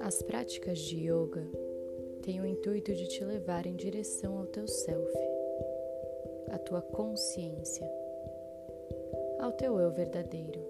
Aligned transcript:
As 0.00 0.22
práticas 0.22 0.78
de 0.78 1.08
yoga 1.08 1.46
têm 2.22 2.40
o 2.40 2.46
intuito 2.46 2.92
de 2.92 3.06
te 3.08 3.24
levar 3.24 3.66
em 3.66 3.76
direção 3.76 4.38
ao 4.38 4.46
teu 4.46 4.66
self, 4.66 5.12
à 6.48 6.58
tua 6.58 6.82
consciência, 6.82 7.88
ao 9.38 9.52
teu 9.52 9.78
eu 9.78 9.90
verdadeiro, 9.92 10.60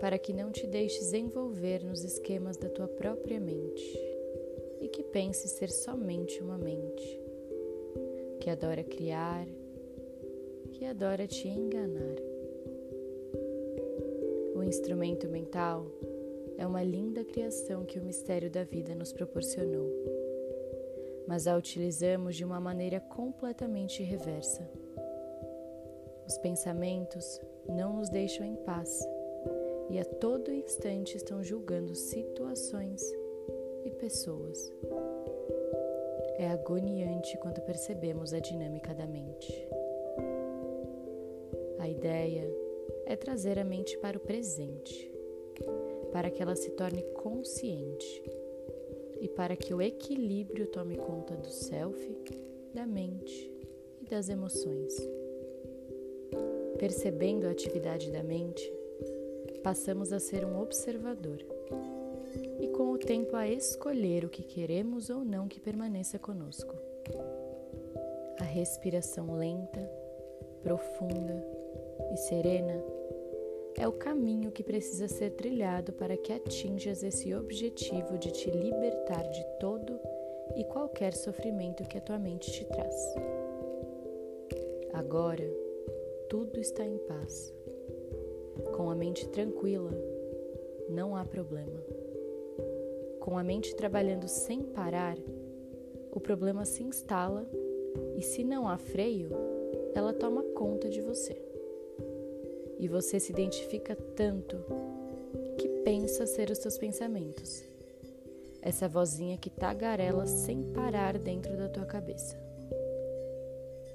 para 0.00 0.18
que 0.18 0.32
não 0.32 0.50
te 0.50 0.66
deixes 0.66 1.12
envolver 1.12 1.84
nos 1.84 2.02
esquemas 2.02 2.56
da 2.56 2.68
tua 2.68 2.88
própria 2.88 3.38
mente 3.38 3.98
e 4.80 4.88
que 4.88 5.04
penses 5.04 5.52
ser 5.52 5.70
somente 5.70 6.42
uma 6.42 6.58
mente 6.58 7.20
que 8.40 8.48
adora 8.48 8.82
criar, 8.82 9.46
que 10.80 10.86
adora 10.86 11.26
te 11.26 11.46
enganar. 11.46 12.16
O 14.56 14.62
instrumento 14.62 15.28
mental 15.28 15.84
é 16.56 16.66
uma 16.66 16.82
linda 16.82 17.22
criação 17.22 17.84
que 17.84 17.98
o 17.98 18.02
mistério 18.02 18.50
da 18.50 18.64
vida 18.64 18.94
nos 18.94 19.12
proporcionou, 19.12 19.92
mas 21.28 21.46
a 21.46 21.54
utilizamos 21.54 22.34
de 22.34 22.46
uma 22.46 22.58
maneira 22.58 22.98
completamente 22.98 24.02
reversa. 24.02 24.66
Os 26.26 26.38
pensamentos 26.38 27.38
não 27.68 27.92
nos 27.96 28.08
deixam 28.08 28.46
em 28.46 28.56
paz 28.56 29.06
e 29.90 29.98
a 29.98 30.04
todo 30.06 30.50
instante 30.50 31.14
estão 31.14 31.44
julgando 31.44 31.94
situações 31.94 33.02
e 33.84 33.90
pessoas. 33.90 34.72
É 36.38 36.48
agoniante 36.48 37.36
quando 37.36 37.60
percebemos 37.60 38.32
a 38.32 38.38
dinâmica 38.38 38.94
da 38.94 39.06
mente. 39.06 39.68
A 41.80 41.88
ideia 41.88 42.48
é 43.06 43.16
trazer 43.16 43.58
a 43.58 43.64
mente 43.64 43.98
para 43.98 44.16
o 44.16 44.20
presente 44.20 45.10
para 46.12 46.30
que 46.30 46.42
ela 46.42 46.56
se 46.56 46.70
torne 46.70 47.02
consciente 47.14 48.22
e 49.20 49.28
para 49.28 49.56
que 49.56 49.72
o 49.72 49.80
equilíbrio 49.80 50.66
tome 50.66 50.96
conta 50.96 51.34
do 51.36 51.48
self, 51.48 51.98
da 52.74 52.86
mente 52.86 53.50
e 54.00 54.06
das 54.06 54.28
emoções. 54.28 54.96
Percebendo 56.78 57.46
a 57.46 57.50
atividade 57.50 58.10
da 58.10 58.22
mente, 58.22 58.72
passamos 59.62 60.12
a 60.12 60.18
ser 60.18 60.44
um 60.44 60.60
observador 60.60 61.44
e, 62.58 62.68
com 62.68 62.92
o 62.92 62.98
tempo, 62.98 63.36
a 63.36 63.48
escolher 63.48 64.24
o 64.24 64.30
que 64.30 64.42
queremos 64.42 65.10
ou 65.10 65.24
não 65.24 65.46
que 65.46 65.60
permaneça 65.60 66.18
conosco. 66.18 66.74
A 68.38 68.44
respiração 68.44 69.36
lenta, 69.36 69.80
profunda 70.62 71.59
e 72.12 72.16
serena 72.16 72.82
é 73.76 73.86
o 73.86 73.92
caminho 73.92 74.50
que 74.50 74.62
precisa 74.62 75.06
ser 75.06 75.30
trilhado 75.30 75.92
para 75.92 76.16
que 76.16 76.32
atinjas 76.32 77.02
esse 77.02 77.34
objetivo 77.34 78.18
de 78.18 78.30
te 78.30 78.50
libertar 78.50 79.22
de 79.30 79.44
todo 79.58 79.98
e 80.56 80.64
qualquer 80.64 81.14
sofrimento 81.14 81.84
que 81.84 81.98
a 81.98 82.00
tua 82.00 82.18
mente 82.18 82.50
te 82.50 82.64
traz. 82.64 83.14
Agora, 84.92 85.48
tudo 86.28 86.58
está 86.60 86.84
em 86.84 86.98
paz. 86.98 87.54
Com 88.76 88.90
a 88.90 88.94
mente 88.94 89.28
tranquila, 89.28 89.92
não 90.88 91.16
há 91.16 91.24
problema. 91.24 91.82
Com 93.20 93.38
a 93.38 93.44
mente 93.44 93.74
trabalhando 93.76 94.26
sem 94.26 94.62
parar, 94.62 95.16
o 96.10 96.18
problema 96.18 96.64
se 96.64 96.82
instala 96.82 97.48
e, 98.16 98.22
se 98.22 98.42
não 98.42 98.68
há 98.68 98.76
freio, 98.76 99.30
ela 99.94 100.12
toma 100.12 100.42
conta 100.54 100.88
de 100.88 101.00
você 101.00 101.49
e 102.80 102.88
você 102.88 103.20
se 103.20 103.30
identifica 103.30 103.94
tanto 103.94 104.56
que 105.58 105.68
pensa 105.84 106.26
ser 106.26 106.50
os 106.50 106.58
seus 106.58 106.78
pensamentos. 106.78 107.62
Essa 108.62 108.88
vozinha 108.88 109.36
que 109.36 109.50
tagarela 109.50 110.26
sem 110.26 110.62
parar 110.72 111.18
dentro 111.18 111.56
da 111.56 111.68
tua 111.68 111.84
cabeça. 111.84 112.36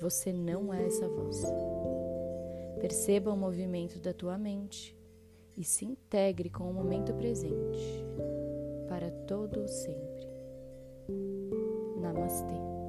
Você 0.00 0.32
não 0.32 0.72
é 0.72 0.86
essa 0.86 1.06
voz. 1.06 1.44
Perceba 2.80 3.30
o 3.30 3.36
movimento 3.36 3.98
da 3.98 4.14
tua 4.14 4.38
mente 4.38 4.96
e 5.56 5.62
se 5.62 5.84
integre 5.84 6.48
com 6.48 6.64
o 6.64 6.72
momento 6.72 7.12
presente 7.12 8.02
para 8.88 9.10
todo 9.10 9.60
o 9.60 9.68
sempre. 9.68 10.26
Namastê. 12.00 12.80